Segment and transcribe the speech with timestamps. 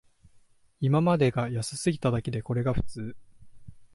[0.79, 3.15] 今までが安すぎただけで、これが普通